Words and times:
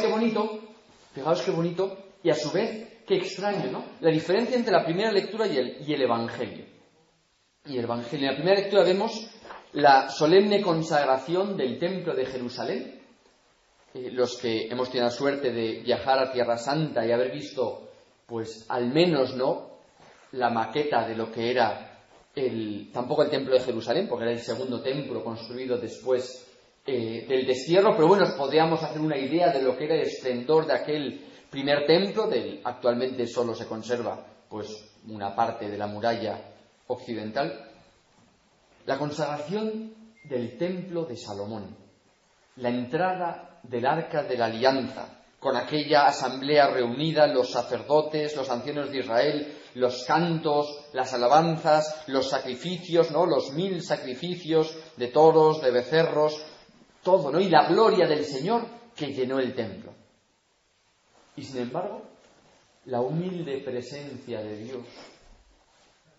Qué 0.00 0.06
bonito, 0.08 0.60
fijaos 1.14 1.42
qué 1.42 1.50
bonito 1.50 1.96
y 2.22 2.30
a 2.30 2.34
su 2.34 2.50
vez 2.50 3.02
qué 3.06 3.16
extraño, 3.16 3.70
¿no? 3.70 3.84
La 4.00 4.10
diferencia 4.10 4.56
entre 4.56 4.72
la 4.72 4.84
primera 4.84 5.10
lectura 5.10 5.46
y 5.46 5.56
el, 5.56 5.88
y 5.88 5.92
el 5.92 6.02
Evangelio. 6.02 6.64
Y 7.66 7.78
el 7.78 7.84
Evangelio. 7.84 8.28
En 8.28 8.32
la 8.32 8.38
primera 8.38 8.60
lectura 8.60 8.84
vemos 8.84 9.30
la 9.72 10.08
solemne 10.08 10.60
consagración 10.60 11.56
del 11.56 11.78
Templo 11.78 12.14
de 12.14 12.26
Jerusalén. 12.26 13.00
Eh, 13.94 14.10
los 14.12 14.36
que 14.36 14.68
hemos 14.68 14.88
tenido 14.88 15.06
la 15.06 15.12
suerte 15.12 15.52
de 15.52 15.80
viajar 15.80 16.18
a 16.18 16.32
Tierra 16.32 16.56
Santa 16.56 17.04
y 17.04 17.12
haber 17.12 17.32
visto, 17.32 17.88
pues 18.26 18.66
al 18.68 18.92
menos, 18.92 19.34
¿no? 19.34 19.70
La 20.32 20.50
maqueta 20.50 21.06
de 21.08 21.16
lo 21.16 21.32
que 21.32 21.50
era 21.50 21.86
tampoco 22.92 23.24
el 23.24 23.30
templo 23.30 23.54
de 23.54 23.60
Jerusalén, 23.60 24.06
porque 24.08 24.24
era 24.24 24.32
el 24.32 24.40
segundo 24.40 24.80
templo 24.80 25.24
construido 25.24 25.76
después 25.76 26.49
eh, 26.86 27.26
del 27.28 27.46
destierro, 27.46 27.94
pero 27.94 28.08
bueno, 28.08 28.24
podríamos 28.36 28.82
hacer 28.82 29.00
una 29.00 29.18
idea 29.18 29.52
de 29.52 29.62
lo 29.62 29.76
que 29.76 29.84
era 29.84 29.94
el 29.94 30.02
esplendor 30.02 30.66
de 30.66 30.74
aquel 30.74 31.26
primer 31.50 31.86
templo, 31.86 32.26
del 32.26 32.60
actualmente 32.64 33.26
solo 33.26 33.54
se 33.54 33.66
conserva 33.66 34.24
pues 34.48 34.68
una 35.08 35.34
parte 35.34 35.68
de 35.68 35.78
la 35.78 35.86
muralla 35.86 36.40
occidental. 36.86 37.70
La 38.86 38.98
consagración 38.98 39.94
del 40.24 40.56
templo 40.56 41.04
de 41.04 41.16
Salomón, 41.16 41.76
la 42.56 42.68
entrada 42.68 43.60
del 43.62 43.86
arca 43.86 44.22
de 44.22 44.36
la 44.36 44.46
alianza, 44.46 45.20
con 45.38 45.56
aquella 45.56 46.06
asamblea 46.06 46.68
reunida, 46.68 47.26
los 47.26 47.50
sacerdotes, 47.50 48.36
los 48.36 48.50
ancianos 48.50 48.90
de 48.90 48.98
Israel, 48.98 49.58
los 49.74 50.04
cantos, 50.04 50.66
las 50.92 51.14
alabanzas, 51.14 52.04
los 52.08 52.28
sacrificios, 52.28 53.10
¿no? 53.10 53.24
Los 53.24 53.52
mil 53.52 53.82
sacrificios 53.82 54.76
de 54.96 55.08
toros, 55.08 55.62
de 55.62 55.70
becerros, 55.70 56.44
todo, 57.02 57.30
¿no? 57.30 57.40
Y 57.40 57.48
la 57.48 57.68
gloria 57.68 58.06
del 58.06 58.24
Señor 58.24 58.66
que 58.96 59.12
llenó 59.12 59.38
el 59.38 59.54
templo. 59.54 59.92
Y 61.36 61.42
sin 61.42 61.58
embargo, 61.58 62.02
la 62.86 63.00
humilde 63.00 63.62
presencia 63.64 64.42
de 64.42 64.56
Dios 64.56 64.84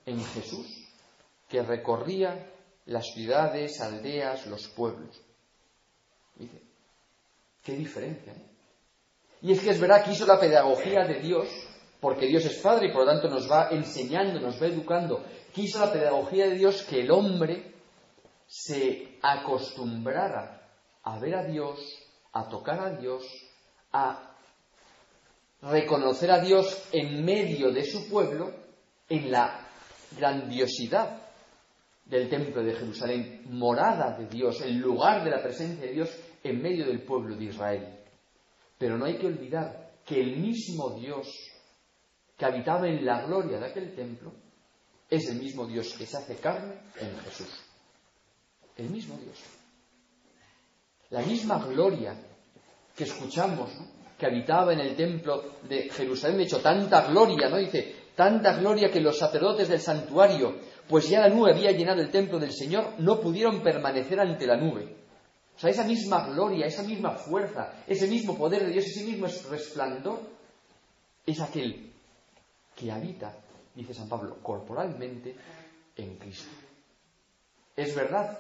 en 0.06 0.24
Jesús, 0.24 0.88
que 1.47 1.62
recorría 1.62 2.47
las 2.86 3.06
ciudades, 3.14 3.80
aldeas, 3.81 4.47
los 4.47 4.68
pueblos. 4.69 5.22
Dice, 6.36 6.62
qué 7.63 7.74
diferencia, 7.74 8.34
¿eh? 8.34 8.52
Y 9.44 9.52
es 9.53 9.62
que 9.62 9.72
es 9.72 9.80
verdad 9.80 10.03
que 10.03 10.12
hizo 10.12 10.25
la 10.25 10.40
pedagogía 10.40 11.03
de 11.06 11.19
Dios, 11.19 11.48
porque 12.00 12.28
Dios 12.28 12.46
es 12.46 12.58
Padre 12.58 12.88
y 12.88 12.94
por 12.94 13.06
lo 13.06 13.12
tanto 13.12 13.28
nos 13.28 13.50
va 13.50 13.69
enseñando, 13.72 14.40
nos 14.40 14.62
va 14.62 14.68
educando. 14.68 15.24
Quiso 15.52 15.80
la 15.80 15.92
pedagogía 15.92 16.46
de 16.48 16.56
Dios 16.56 16.84
que 16.84 17.02
el 17.02 17.12
hombre 17.12 17.74
se 18.46 19.18
acostumbrara 19.22 20.60
a 21.03 21.19
ver 21.19 21.35
a 21.35 21.44
Dios, 21.44 21.79
a 22.34 22.47
tocar 22.47 22.79
a 22.79 22.89
Dios, 22.97 23.23
a 23.91 24.35
reconocer 25.62 26.31
a 26.31 26.39
Dios 26.39 26.89
en 26.91 27.23
medio 27.23 27.72
de 27.72 27.84
su 27.84 28.09
pueblo, 28.09 28.51
en 29.09 29.31
la 29.31 29.67
grandiosidad 30.17 31.22
del 32.06 32.29
templo 32.29 32.63
de 32.63 32.73
Jerusalén, 32.73 33.44
morada 33.50 34.17
de 34.17 34.28
Dios, 34.28 34.62
el 34.62 34.78
lugar 34.78 35.23
de 35.23 35.31
la 35.31 35.41
presencia 35.41 35.85
de 35.85 35.94
Dios 35.94 36.09
en 36.44 36.62
medio 36.62 36.85
del 36.85 37.01
pueblo 37.01 37.35
de 37.35 37.45
Israel. 37.45 38.00
Pero 38.78 38.97
no 38.97 39.06
hay 39.06 39.18
que 39.18 39.28
olvidar 39.28 39.91
que 40.06 40.19
el 40.19 40.38
mismo 40.38 40.91
Dios 40.91 41.28
que 42.38 42.45
habitaba 42.45 42.88
en 42.88 43.06
la 43.06 43.22
gloria 43.22 43.59
de 43.59 43.68
aquel 43.68 43.94
templo 43.94 44.33
es 45.09 45.29
el 45.29 45.38
mismo 45.38 45.68
Dios 45.68 45.94
que 45.97 46.06
se 46.06 46.18
hace 46.18 46.38
carne 46.38 46.75
en 46.97 47.18
Jesús. 47.19 47.50
El 48.78 48.89
mismo 48.89 49.18
Dios. 49.18 49.38
La 51.11 51.22
misma 51.22 51.59
gloria 51.59 52.16
que 52.95 53.03
escuchamos, 53.03 53.69
que 54.17 54.25
habitaba 54.25 54.73
en 54.73 54.79
el 54.79 54.95
templo 54.95 55.55
de 55.67 55.89
Jerusalén, 55.89 56.38
de 56.38 56.44
hecho, 56.44 56.61
tanta 56.61 57.07
gloria, 57.07 57.49
¿no? 57.49 57.57
Dice, 57.57 57.95
tanta 58.16 58.53
gloria 58.57 58.89
que 58.89 59.01
los 59.01 59.17
sacerdotes 59.17 59.69
del 59.69 59.79
santuario, 59.79 60.55
pues 60.88 61.09
ya 61.09 61.21
la 61.21 61.29
nube 61.29 61.51
había 61.51 61.71
llenado 61.71 62.01
el 62.01 62.11
templo 62.11 62.39
del 62.39 62.51
Señor, 62.51 62.94
no 63.00 63.19
pudieron 63.19 63.61
permanecer 63.61 64.19
ante 64.19 64.45
la 64.45 64.57
nube. 64.57 64.95
O 65.55 65.59
sea, 65.59 65.69
esa 65.69 65.83
misma 65.83 66.27
gloria, 66.27 66.66
esa 66.66 66.83
misma 66.83 67.11
fuerza, 67.11 67.73
ese 67.88 68.07
mismo 68.07 68.38
poder 68.38 68.66
de 68.66 68.71
Dios, 68.71 68.85
ese 68.85 69.05
mismo 69.05 69.27
resplandor, 69.50 70.19
es 71.25 71.39
aquel 71.39 71.91
que 72.75 72.91
habita, 72.91 73.35
dice 73.75 73.94
San 73.94 74.09
Pablo, 74.09 74.38
corporalmente 74.41 75.35
en 75.95 76.16
Cristo. 76.17 76.50
Es 77.75 77.95
verdad. 77.95 78.39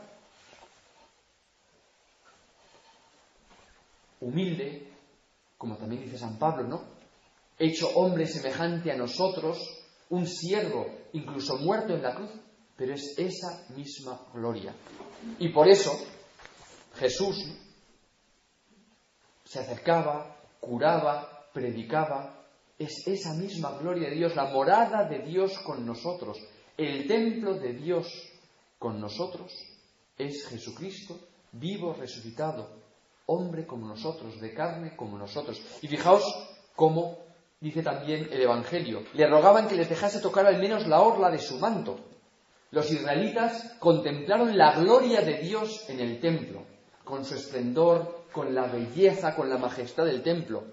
Humilde, 4.21 4.87
como 5.57 5.77
también 5.77 6.03
dice 6.03 6.17
San 6.17 6.37
Pablo, 6.37 6.63
¿no? 6.67 6.81
Hecho 7.59 7.89
hombre 7.95 8.25
semejante 8.25 8.91
a 8.91 8.95
nosotros, 8.95 9.57
un 10.09 10.25
siervo, 10.25 10.87
incluso 11.13 11.57
muerto 11.57 11.93
en 11.93 12.01
la 12.01 12.15
cruz, 12.15 12.31
pero 12.75 12.93
es 12.93 13.15
esa 13.17 13.65
misma 13.75 14.19
gloria. 14.33 14.73
Y 15.37 15.49
por 15.49 15.67
eso 15.67 15.91
Jesús 16.95 17.37
se 19.43 19.59
acercaba, 19.59 20.37
curaba, 20.59 21.47
predicaba. 21.53 22.37
Es 22.79 23.05
esa 23.05 23.33
misma 23.33 23.77
gloria 23.77 24.09
de 24.09 24.15
Dios, 24.15 24.35
la 24.35 24.45
morada 24.45 25.07
de 25.07 25.19
Dios 25.19 25.59
con 25.59 25.85
nosotros, 25.85 26.37
el 26.77 27.07
templo 27.07 27.53
de 27.59 27.73
Dios 27.73 28.07
con 28.79 28.99
nosotros, 28.99 29.51
es 30.17 30.47
Jesucristo, 30.47 31.19
vivo, 31.51 31.93
resucitado, 31.93 32.80
hombre 33.25 33.65
como 33.65 33.87
nosotros, 33.87 34.39
de 34.39 34.53
carne 34.53 34.95
como 34.95 35.17
nosotros. 35.17 35.61
Y 35.81 35.87
fijaos 35.87 36.23
cómo 36.75 37.17
dice 37.59 37.83
también 37.83 38.27
el 38.31 38.41
Evangelio. 38.41 39.03
Le 39.13 39.27
rogaban 39.27 39.67
que 39.67 39.75
les 39.75 39.89
dejase 39.89 40.19
tocar 40.19 40.45
al 40.45 40.59
menos 40.59 40.87
la 40.87 41.01
orla 41.01 41.29
de 41.29 41.39
su 41.39 41.57
manto. 41.59 41.99
Los 42.71 42.91
israelitas 42.91 43.75
contemplaron 43.79 44.57
la 44.57 44.79
gloria 44.79 45.21
de 45.21 45.39
Dios 45.39 45.89
en 45.89 45.99
el 45.99 46.19
templo 46.19 46.63
con 47.03 47.25
su 47.25 47.35
esplendor, 47.35 48.25
con 48.31 48.55
la 48.55 48.67
belleza, 48.67 49.35
con 49.35 49.49
la 49.49 49.57
majestad 49.57 50.05
del 50.05 50.21
templo. 50.21 50.63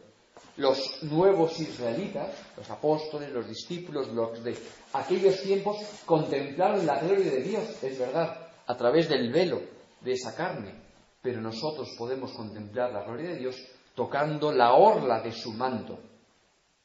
los 0.56 1.03
nuevos 1.05 1.59
israelitas, 1.61 2.31
los 2.56 2.69
apóstoles, 2.69 3.31
los 3.33 3.49
discípulos, 3.49 4.09
los 4.09 4.43
de 4.43 4.56
aquellos 4.93 5.41
tiempos, 5.41 5.79
contemplaron 6.05 6.85
la 6.85 6.99
gloria 6.99 7.31
de 7.31 7.43
Dios, 7.43 7.83
es 7.83 7.99
verdad, 7.99 8.49
a 8.67 8.77
través 8.77 9.09
del 9.09 9.33
velo 9.33 9.61
de 10.00 10.12
esa 10.12 10.35
carne. 10.35 10.88
Pero 11.23 11.41
nosotros 11.41 11.94
podemos 11.99 12.32
contemplar 12.32 12.93
la 12.93 13.05
gloria 13.05 13.31
de 13.31 13.38
Dios 13.38 13.56
tocando 13.94 14.53
la 14.53 14.75
orla 14.75 15.20
de 15.20 15.32
su 15.32 15.53
manto. 15.53 15.99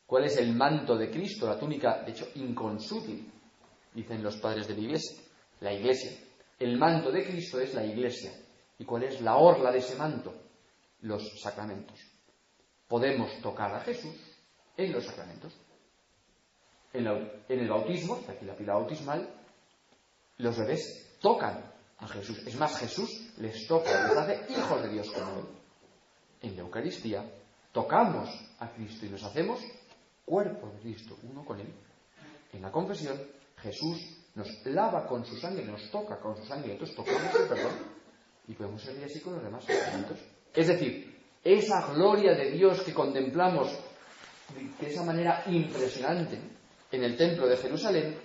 ¿Cuál 0.06 0.25
es 0.25 0.38
el 0.38 0.53
manto 0.53 0.97
de 0.97 1.09
Cristo? 1.09 1.47
La 1.47 1.59
túnica, 1.59 2.03
de 2.03 2.12
hecho, 2.12 2.27
inconsútil, 2.35 3.31
dicen 3.94 4.24
los 4.24 4.38
padres 4.38 4.68
de 4.68 4.75
la. 4.75 5.21
La 5.59 5.74
iglesia. 5.74 6.12
El 6.59 6.77
manto 6.77 7.12
de 7.12 7.24
Cristo 7.24 7.59
es 7.59 7.74
la 7.74 7.85
iglesia. 7.85 8.33
¿Y 8.80 8.85
cuál 8.85 9.03
es 9.03 9.21
la 9.21 9.38
orla 9.38 9.71
de 9.71 9.80
ese 9.80 9.95
manto? 9.95 10.33
Los 11.01 11.39
sacramentos 11.41 12.13
podemos 12.94 13.41
tocar 13.41 13.74
a 13.74 13.79
Jesús 13.79 14.15
en 14.77 14.91
los 14.91 15.03
sacramentos. 15.03 15.51
En, 16.94 17.07
el 17.50 17.68
bautismo, 17.68 18.19
aquí 18.29 18.45
la 18.45 18.56
pila 18.56 18.75
bautismal, 18.75 19.33
los 20.38 20.56
bebés 20.59 21.18
tocan 21.19 21.72
a 22.03 22.07
Jesús. 22.07 22.39
Es 22.45 22.55
más, 22.55 22.77
Jesús 22.77 23.31
les 23.38 23.67
toca, 23.67 24.07
les 24.07 24.17
hace 24.17 24.45
hijos 24.51 24.83
de 24.83 24.89
Dios 24.89 25.09
como 25.11 25.39
Él. 25.39 25.45
En 26.41 26.55
la 26.55 26.61
Eucaristía 26.61 27.23
tocamos 27.71 28.29
a 28.59 28.69
Cristo 28.69 29.05
y 29.05 29.09
nos 29.09 29.23
hacemos 29.23 29.59
cuerpo 30.25 30.69
de 30.69 30.79
Cristo, 30.79 31.17
uno 31.23 31.44
con 31.44 31.59
Él. 31.59 31.73
En 32.51 32.61
la 32.61 32.71
confesión, 32.71 33.19
Jesús 33.57 34.17
nos 34.35 34.47
lava 34.65 35.05
con 35.05 35.25
su 35.25 35.38
sangre, 35.38 35.65
nos 35.65 35.89
toca 35.89 36.19
con 36.19 36.35
su 36.38 36.45
sangre, 36.45 36.73
entonces 36.73 36.95
tocamos 36.95 37.35
el 37.35 37.47
perdón 37.47 37.73
y 38.47 38.53
podemos 38.53 38.81
seguir 38.81 39.05
así 39.05 39.19
con 39.21 39.35
los 39.35 39.44
demás 39.44 39.63
sacramentos. 39.63 40.17
Es 40.53 40.67
decir, 40.67 41.21
esa 41.44 41.94
gloria 41.94 42.33
de 42.33 42.51
Dios 42.51 42.81
que 42.81 42.94
contemplamos 42.94 43.69
de 44.79 44.88
esa 44.88 45.03
manera 45.03 45.44
impresionante 45.47 46.39
en 46.91 47.03
el 47.03 47.17
templo 47.17 47.47
de 47.47 47.57
Jerusalén, 47.57 48.17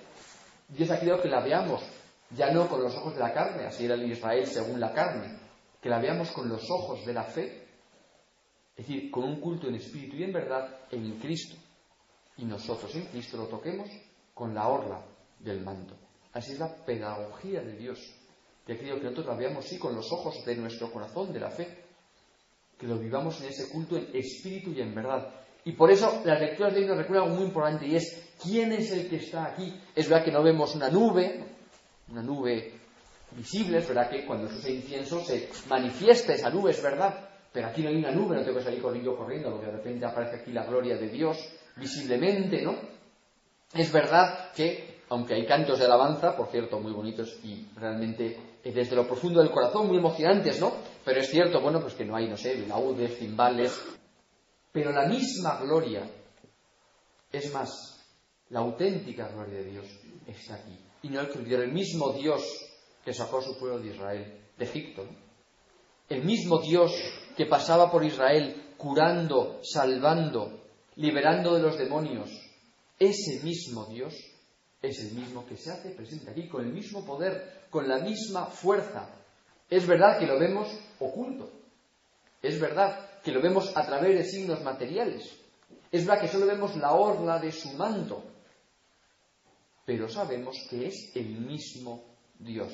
Dios 0.69 0.91
ha 0.91 0.99
querido 0.99 1.21
que 1.21 1.29
la 1.29 1.41
veamos 1.41 1.83
ya 2.31 2.51
no 2.51 2.69
con 2.69 2.83
los 2.83 2.95
ojos 2.97 3.15
de 3.15 3.21
la 3.21 3.33
carne, 3.33 3.67
así 3.67 3.85
era 3.85 3.95
el 3.95 4.11
Israel 4.11 4.47
según 4.47 4.81
la 4.81 4.93
carne, 4.93 5.39
que 5.81 5.89
la 5.89 5.99
veamos 5.99 6.31
con 6.33 6.49
los 6.49 6.71
ojos 6.71 7.05
de 7.07 7.15
la 7.15 7.25
fe, 7.25 7.67
es 8.77 8.87
decir, 8.87 9.11
con 9.11 9.25
un 9.25 9.41
culto 9.41 9.69
en 9.69 9.77
espíritu 9.77 10.17
y 10.17 10.25
en 10.25 10.33
verdad 10.33 10.69
en 10.91 11.19
Cristo. 11.19 11.57
Y 12.37 12.45
nosotros 12.45 12.95
en 12.95 13.07
Cristo 13.07 13.37
lo 13.37 13.47
toquemos 13.47 13.89
con 14.35 14.55
la 14.55 14.69
orla 14.69 15.03
del 15.41 15.61
manto. 15.63 15.95
Así 16.33 16.53
es 16.53 16.59
la 16.59 16.73
pedagogía 16.85 17.61
de 17.63 17.77
Dios, 17.77 17.99
que 18.65 18.75
ha 18.75 18.77
querido 18.77 18.97
que 18.97 19.05
nosotros 19.05 19.27
la 19.27 19.35
veamos 19.35 19.65
sí 19.65 19.79
con 19.79 19.95
los 19.95 20.13
ojos 20.13 20.45
de 20.45 20.55
nuestro 20.57 20.93
corazón, 20.93 21.33
de 21.33 21.41
la 21.41 21.51
fe, 21.51 21.85
que 22.79 22.87
lo 22.87 22.99
vivamos 22.99 23.41
en 23.41 23.49
ese 23.49 23.69
culto 23.71 23.97
en 23.97 24.15
espíritu 24.15 24.71
y 24.71 24.81
en 24.81 24.95
verdad. 24.95 25.35
Y 25.65 25.73
por 25.73 25.91
eso 25.91 26.23
las 26.25 26.41
lecturas 26.41 26.73
de 26.75 26.81
hoy 26.81 26.87
nos 26.87 26.99
recuerdan 26.99 27.25
algo 27.25 27.37
muy 27.39 27.47
importante 27.47 27.87
y 27.87 27.97
es 27.97 28.31
quién 28.41 28.73
es 28.73 28.93
el 28.93 29.09
que 29.09 29.17
está 29.17 29.47
aquí. 29.47 29.75
Es 29.95 30.09
verdad 30.09 30.25
que 30.25 30.31
no 30.31 30.43
vemos 30.43 30.75
una 30.77 30.89
nube, 30.89 31.58
una 32.11 32.23
nube 32.23 32.73
visible, 33.33 33.79
es 33.79 33.89
verdad 33.89 34.11
que 34.11 34.25
cuando 34.25 34.49
se 34.49 34.57
usa 34.57 34.71
incienso 34.71 35.21
se 35.21 35.49
manifiesta 35.69 36.33
esa 36.33 36.51
nube, 36.51 36.71
es 36.71 36.83
verdad, 36.83 37.29
pero 37.53 37.69
aquí 37.69 37.83
no 37.83 37.91
hay 37.91 37.97
una 37.97 38.11
nube, 38.11 38.37
no 38.37 38.43
tengo 38.43 38.59
que 38.59 38.65
salir 38.65 38.81
corriendo 38.83 39.17
corriendo, 39.17 39.51
porque 39.51 39.67
de 39.67 39.73
repente 39.73 40.07
aparece 40.07 40.37
aquí 40.37 40.53
la 40.53 40.65
gloria 40.65 40.97
de 40.97 41.09
Dios 41.09 41.39
visiblemente, 41.77 42.63
¿no? 42.63 42.77
Es 43.75 43.93
verdad 43.93 44.51
que, 44.53 45.03
aunque 45.11 45.35
hay 45.35 45.47
cantos 45.47 45.79
de 45.79 45.85
alabanza, 45.85 46.37
por 46.37 46.49
cierto, 46.49 46.81
muy 46.81 46.93
bonitos 46.93 47.39
y 47.45 47.67
realmente 47.77 48.37
desde 48.65 48.97
lo 48.97 49.07
profundo 49.07 49.41
del 49.41 49.51
corazón, 49.51 49.87
muy 49.87 49.99
emocionantes, 49.99 50.61
¿no? 50.61 50.73
Pero 51.05 51.21
es 51.21 51.31
cierto, 51.31 51.61
bueno, 51.61 51.81
pues 51.81 51.95
que 51.95 52.05
no 52.05 52.17
hay, 52.17 52.29
no 52.29 52.37
sé, 52.37 52.67
laudes, 52.67 53.19
cimbales, 53.19 53.79
pero 54.73 54.93
la 54.93 55.07
misma 55.07 55.59
gloria, 55.61 56.09
es 57.31 57.53
más, 57.53 58.07
la 58.51 58.61
auténtica 58.61 59.29
gloria 59.29 59.59
de 59.59 59.65
Dios 59.65 59.87
está 60.27 60.55
aquí. 60.55 60.88
Y 61.03 61.09
no 61.09 61.29
que 61.29 61.39
olvidar 61.39 61.63
el 61.63 61.73
mismo 61.73 62.13
Dios 62.13 62.43
que 63.05 63.15
sacó 63.15 63.39
a 63.39 63.43
su 63.43 63.59
pueblo 63.59 63.79
de 63.79 63.95
Israel, 63.95 64.41
de 64.57 64.65
Egipto, 64.65 65.07
el 66.09 66.25
mismo 66.25 66.59
Dios 66.61 66.93
que 67.37 67.47
pasaba 67.47 67.91
por 67.91 68.05
Israel 68.05 68.75
curando, 68.77 69.61
salvando, 69.63 70.61
liberando 70.97 71.55
de 71.55 71.63
los 71.63 71.79
demonios, 71.79 72.31
ese 72.99 73.41
mismo 73.45 73.87
Dios 73.87 74.15
es 74.83 74.99
el 75.01 75.13
mismo 75.13 75.47
que 75.47 75.57
se 75.57 75.71
hace 75.71 75.91
presente 75.91 76.31
aquí, 76.31 76.49
con 76.49 76.65
el 76.65 76.73
mismo 76.73 77.05
poder, 77.05 77.67
con 77.71 77.89
la 77.89 77.99
misma 77.99 78.47
fuerza. 78.47 79.09
Es 79.69 79.87
verdad 79.87 80.19
que 80.19 80.27
lo 80.27 80.39
vemos 80.39 80.69
oculto. 80.99 81.51
Es 82.43 82.61
verdad 82.61 83.21
que 83.23 83.33
lo 83.33 83.43
vemos 83.43 83.77
a 83.77 83.85
través 83.85 84.17
de 84.17 84.25
signos 84.25 84.63
materiales. 84.63 85.37
Es 85.91 86.07
verdad 86.07 86.23
que 86.23 86.29
solo 86.29 86.47
vemos 86.47 86.77
la 86.77 86.93
orla 86.93 87.39
de 87.39 87.53
su 87.53 87.73
manto. 87.73 88.23
Pero 89.89 90.07
sabemos 90.07 90.67
que 90.69 90.89
es 90.89 91.17
el 91.17 91.29
mismo 91.29 92.05
Dios. 92.39 92.71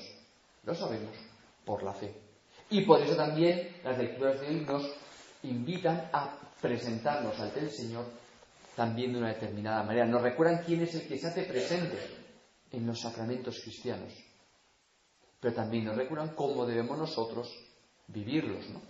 Lo 0.64 0.74
sabemos 0.74 1.14
por 1.64 1.84
la 1.84 1.92
fe. 1.92 2.12
Y 2.70 2.80
por 2.80 3.00
eso 3.00 3.14
también 3.14 3.68
las 3.84 3.96
lecturas 3.96 4.40
de 4.40 4.48
hoy 4.48 4.64
nos 4.66 4.82
invitan 5.44 6.10
a 6.12 6.36
presentarnos 6.60 7.38
ante 7.38 7.60
el 7.60 7.70
Señor 7.70 8.04
también 8.74 9.12
de 9.12 9.20
una 9.20 9.28
determinada 9.28 9.84
manera. 9.84 10.06
Nos 10.06 10.22
recuerdan 10.22 10.64
quién 10.66 10.82
es 10.82 10.92
el 10.96 11.06
que 11.06 11.16
se 11.16 11.28
hace 11.28 11.44
presente 11.44 11.96
en 12.72 12.84
los 12.84 13.00
sacramentos 13.00 13.60
cristianos. 13.60 14.12
Pero 15.38 15.54
también 15.54 15.84
nos 15.84 15.96
recuerdan 15.96 16.34
cómo 16.34 16.66
debemos 16.66 16.98
nosotros 16.98 17.48
vivirlos, 18.08 18.68
¿no? 18.70 18.82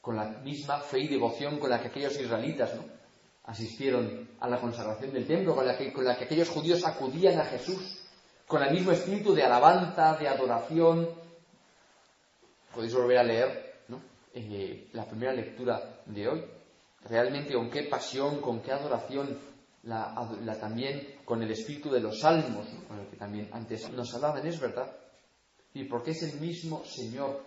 Con 0.00 0.16
la 0.16 0.24
misma 0.24 0.80
fe 0.80 1.00
y 1.00 1.08
devoción 1.08 1.58
con 1.58 1.68
la 1.68 1.82
que 1.82 1.88
aquellos 1.88 2.18
israelitas, 2.18 2.74
¿no? 2.76 2.97
Asistieron 3.48 4.28
a 4.40 4.48
la 4.48 4.60
consagración 4.60 5.12
del 5.12 5.26
templo, 5.26 5.54
con 5.54 5.66
la 5.66 5.76
que, 5.76 5.92
con 5.92 6.04
la 6.04 6.16
que 6.16 6.24
aquellos 6.24 6.48
judíos 6.48 6.86
acudían 6.86 7.40
a 7.40 7.44
Jesús, 7.44 7.98
con 8.46 8.62
el 8.62 8.72
mismo 8.72 8.92
espíritu 8.92 9.34
de 9.34 9.42
alabanza, 9.42 10.16
de 10.16 10.28
adoración. 10.28 11.08
Podéis 12.72 12.94
volver 12.94 13.18
a 13.18 13.22
leer. 13.24 13.68
Eh, 14.34 14.90
la 14.92 15.04
primera 15.04 15.32
lectura 15.32 16.02
de 16.06 16.28
hoy, 16.28 16.44
realmente 17.04 17.54
con 17.54 17.68
qué 17.70 17.84
pasión, 17.84 18.40
con 18.40 18.60
qué 18.60 18.70
adoración, 18.70 19.36
la, 19.82 20.14
también 20.60 21.16
con 21.24 21.42
el 21.42 21.50
espíritu 21.50 21.90
de 21.90 22.00
los 22.00 22.20
salmos, 22.20 22.68
con 22.86 23.00
el 23.00 23.06
que 23.08 23.16
también 23.16 23.48
antes 23.52 23.90
nos 23.90 24.14
hablaban, 24.14 24.46
es 24.46 24.60
verdad. 24.60 24.92
Y 25.74 25.84
porque 25.84 26.12
es 26.12 26.22
el 26.22 26.40
mismo 26.40 26.84
Señor 26.84 27.42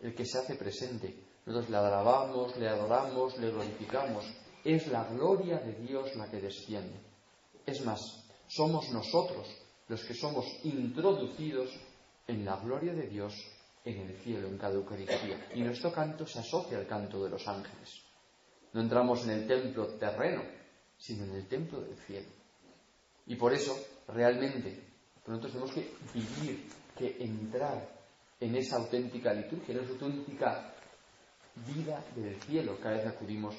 el 0.00 0.14
que 0.14 0.24
se 0.24 0.38
hace 0.38 0.56
presente. 0.56 1.14
Nosotros 1.46 1.70
le 1.70 1.76
alabamos, 1.76 2.56
le 2.56 2.68
adoramos, 2.68 3.38
le 3.38 3.50
glorificamos. 3.50 4.24
Es 4.64 4.86
la 4.88 5.04
gloria 5.04 5.58
de 5.58 5.74
Dios 5.74 6.16
la 6.16 6.30
que 6.30 6.40
desciende. 6.40 6.98
Es 7.66 7.84
más, 7.84 8.00
somos 8.48 8.90
nosotros 8.90 9.46
los 9.88 10.02
que 10.04 10.14
somos 10.14 10.46
introducidos 10.64 11.70
en 12.26 12.44
la 12.44 12.56
gloria 12.56 12.94
de 12.94 13.06
Dios 13.08 13.34
en 13.84 14.00
el 14.00 14.16
cielo, 14.22 14.48
en 14.48 14.56
cada 14.56 14.74
Eucaristía. 14.74 15.48
Y 15.54 15.60
nuestro 15.60 15.92
canto 15.92 16.26
se 16.26 16.38
asocia 16.38 16.78
al 16.78 16.86
canto 16.86 17.22
de 17.22 17.30
los 17.30 17.46
ángeles. 17.46 18.02
No 18.72 18.80
entramos 18.80 19.24
en 19.24 19.30
el 19.30 19.46
templo 19.46 19.86
terreno, 19.98 20.42
sino 20.96 21.24
en 21.24 21.32
el 21.32 21.46
templo 21.46 21.80
del 21.82 21.96
cielo. 21.98 22.28
Y 23.26 23.36
por 23.36 23.52
eso, 23.52 23.78
realmente, 24.08 24.82
nosotros 25.26 25.52
tenemos 25.52 25.74
que 25.74 25.92
vivir, 26.14 26.68
que 26.96 27.16
entrar 27.22 27.86
en 28.40 28.56
esa 28.56 28.76
auténtica 28.76 29.32
liturgia, 29.32 29.74
en 29.74 29.80
esa 29.80 29.92
auténtica 29.92 30.74
vida 31.66 32.02
del 32.16 32.40
cielo, 32.42 32.78
cada 32.80 32.94
vez 32.94 33.02
que 33.02 33.08
acudimos 33.16 33.54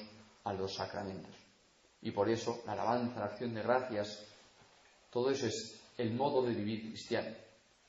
a 0.46 0.52
los 0.52 0.74
sacramentos. 0.74 1.34
Y 2.00 2.12
por 2.12 2.28
eso, 2.28 2.62
la 2.66 2.72
alabanza, 2.72 3.20
la 3.20 3.26
acción 3.26 3.52
de 3.52 3.62
gracias, 3.62 4.24
todo 5.10 5.30
eso 5.30 5.46
es 5.46 5.80
el 5.98 6.14
modo 6.14 6.42
de 6.42 6.54
vivir 6.54 6.88
cristiano, 6.88 7.34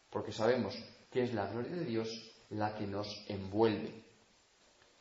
porque 0.10 0.32
sabemos 0.32 0.76
que 1.12 1.24
es 1.24 1.34
la 1.34 1.48
gloria 1.48 1.76
de 1.76 1.86
Dios 1.86 2.10
la 2.50 2.76
que 2.76 2.88
nos 2.88 3.08
envuelve, 3.28 4.08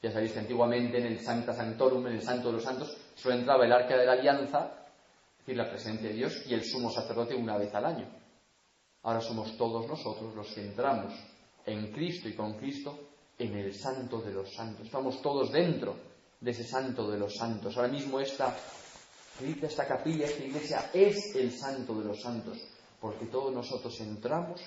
ya 0.02 0.12
sabéis 0.12 0.32
que 0.32 0.40
antiguamente 0.40 0.98
en 0.98 1.06
el 1.06 1.20
Sancta 1.20 1.54
Sanctorum, 1.54 2.06
en 2.06 2.14
el 2.14 2.22
Santo 2.22 2.48
de 2.48 2.54
los 2.54 2.62
Santos, 2.62 2.94
solo 3.14 3.34
entraba 3.34 3.64
el 3.64 3.72
arca 3.72 3.96
de 3.96 4.04
la 4.04 4.12
alianza, 4.12 4.86
es 5.32 5.38
decir, 5.38 5.56
la 5.56 5.70
presencia 5.70 6.08
de 6.08 6.14
Dios, 6.14 6.42
y 6.46 6.54
el 6.54 6.64
sumo 6.64 6.90
sacerdote 6.90 7.34
una 7.34 7.56
vez 7.56 7.74
al 7.74 7.86
año. 7.86 8.06
Ahora 9.02 9.20
somos 9.20 9.56
todos 9.56 9.88
nosotros 9.88 10.34
los 10.34 10.52
que 10.52 10.60
entramos 10.60 11.14
en 11.64 11.90
Cristo 11.92 12.28
y 12.28 12.34
con 12.34 12.54
Cristo 12.58 13.08
en 13.38 13.56
el 13.56 13.74
Santo 13.74 14.20
de 14.20 14.32
los 14.32 14.52
Santos. 14.54 14.86
Estamos 14.86 15.22
todos 15.22 15.50
dentro 15.50 15.96
de 16.40 16.50
ese 16.50 16.64
Santo 16.64 17.10
de 17.10 17.18
los 17.18 17.34
Santos. 17.36 17.76
Ahora 17.76 17.88
mismo 17.88 18.20
esta, 18.20 18.56
esta 19.40 19.86
capilla, 19.86 20.26
esta 20.26 20.44
iglesia 20.44 20.90
es 20.92 21.34
el 21.34 21.52
Santo 21.52 21.94
de 21.98 22.04
los 22.04 22.20
Santos, 22.20 22.58
porque 23.00 23.26
todos 23.26 23.52
nosotros 23.52 23.98
entramos 24.00 24.60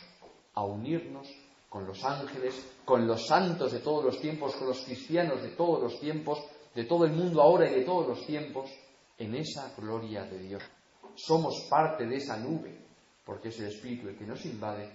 a 0.54 0.64
unirnos 0.64 1.28
con 1.70 1.86
los 1.86 2.04
ángeles, 2.04 2.56
con 2.84 3.08
los 3.08 3.28
santos 3.28 3.72
de 3.72 3.80
todos 3.80 4.04
los 4.04 4.20
tiempos, 4.20 4.56
con 4.56 4.68
los 4.68 4.82
cristianos 4.82 5.42
de 5.42 5.50
todos 5.50 5.82
los 5.82 6.00
tiempos, 6.00 6.40
de 6.74 6.86
todo 6.86 7.06
el 7.06 7.14
mundo 7.14 7.42
ahora 7.42 7.70
y 7.70 7.76
de 7.76 7.86
todos 7.86 8.08
los 8.08 8.26
tiempos, 8.26 8.70
en 9.18 9.36
esa 9.36 9.74
gloria 9.78 10.24
de 10.24 10.40
Dios. 10.40 10.64
Somos 11.16 11.68
parte 11.70 12.06
de 12.08 12.16
esa 12.16 12.38
nube, 12.38 12.76
porque 13.24 13.50
es 13.50 13.60
el 13.60 13.68
Espíritu 13.68 14.08
el 14.08 14.18
que 14.18 14.26
nos 14.26 14.44
invade, 14.46 14.90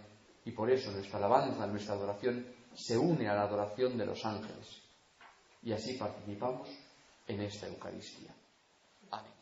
y 0.44 0.50
por 0.50 0.70
eso 0.70 0.90
nuestra 0.90 1.18
alabanza, 1.18 1.66
nuestra 1.66 1.94
adoración, 1.94 2.46
se 2.74 2.98
une 2.98 3.28
a 3.28 3.34
la 3.34 3.42
adoración 3.42 3.96
de 3.96 4.06
los 4.06 4.24
ángeles 4.24 4.83
y 5.64 5.72
así 5.72 5.94
participamos 5.94 6.68
en 7.26 7.40
esta 7.40 7.66
Eucaristía. 7.66 8.34
Amén. 9.10 9.32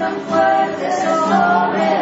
some 0.00 0.16
word 0.30 0.78
that's 0.80 1.30
already 1.30 1.99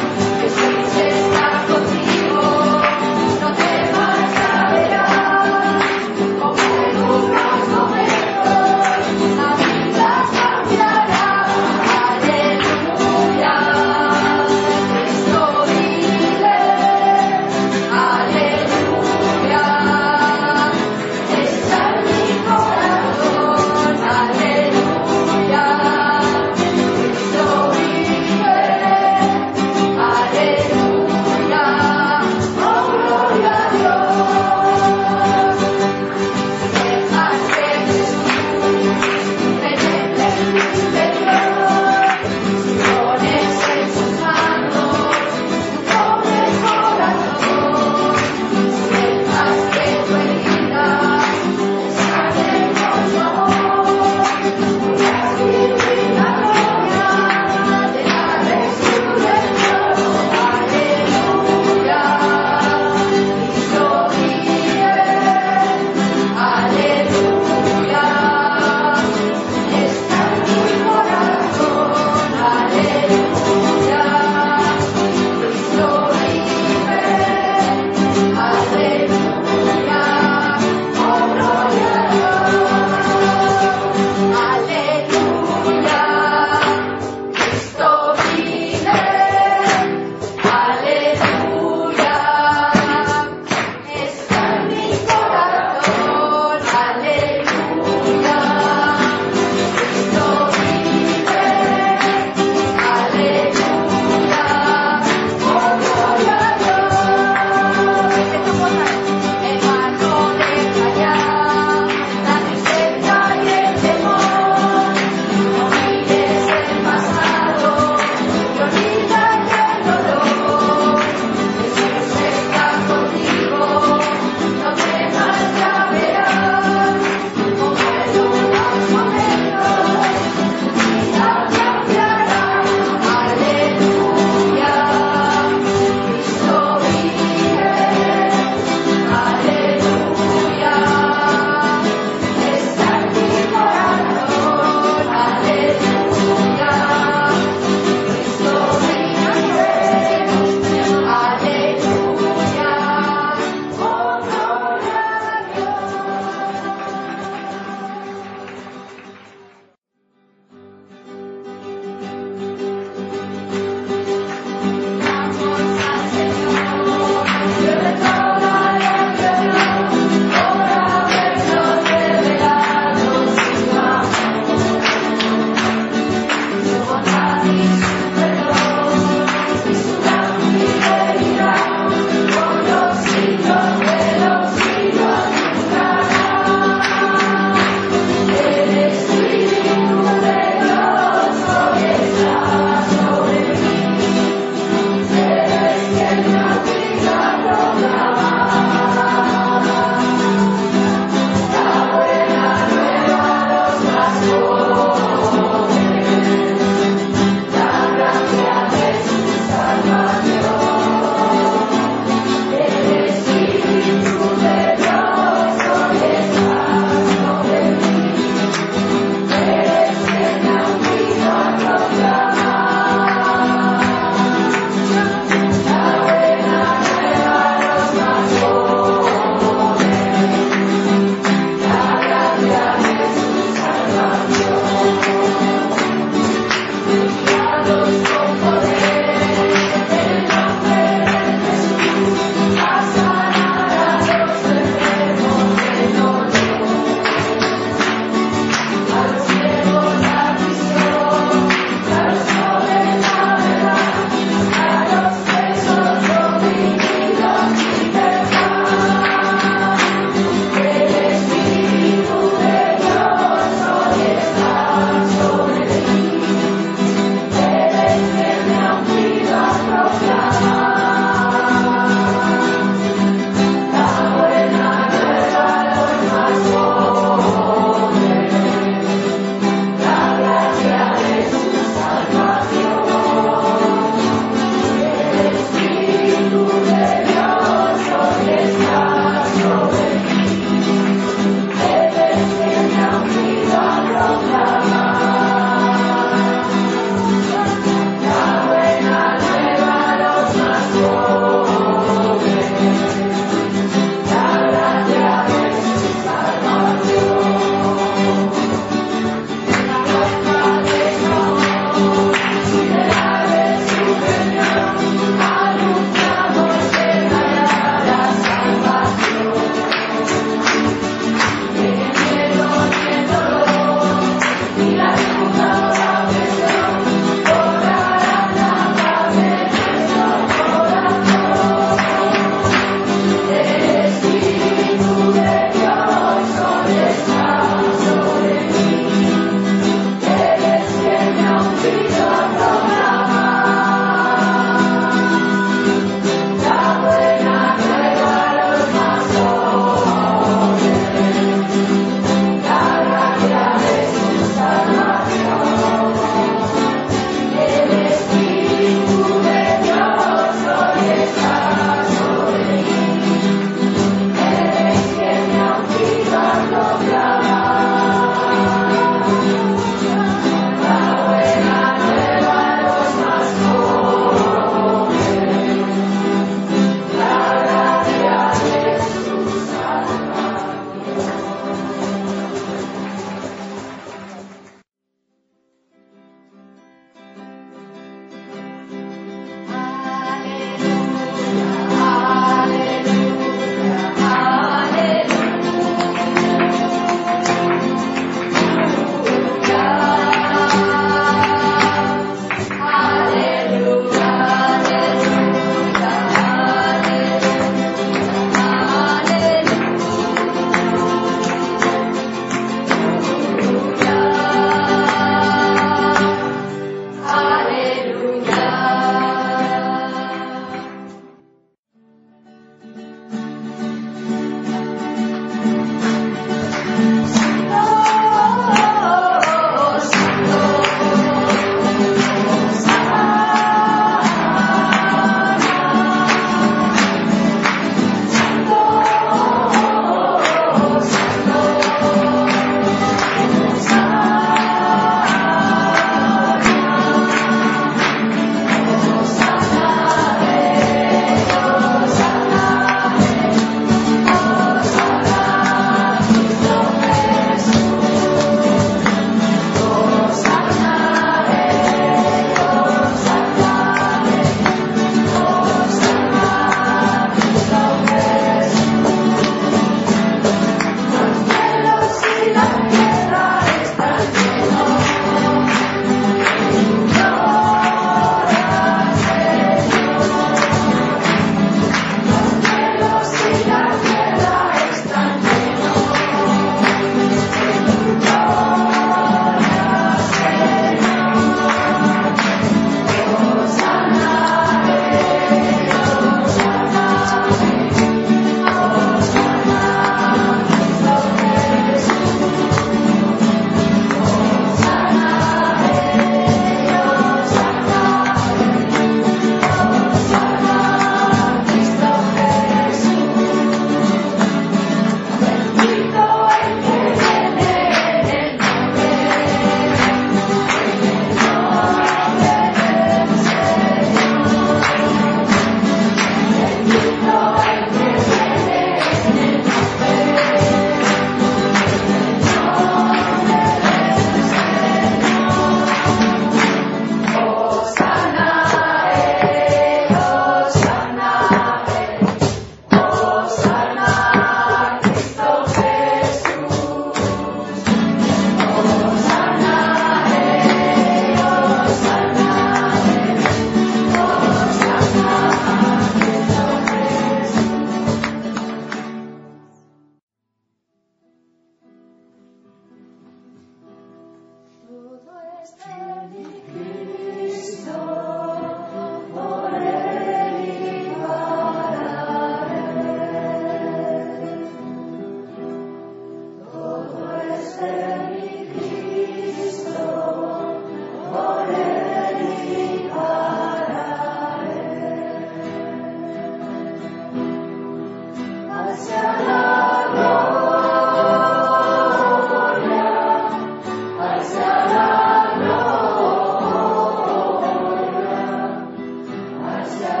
Yes. 599.61 600.00